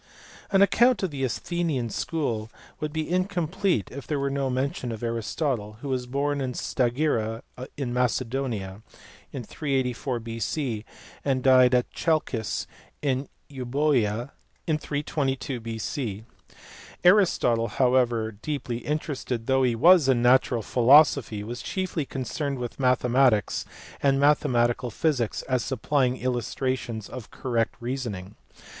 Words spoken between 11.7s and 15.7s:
at Chalcis in Euboea in 322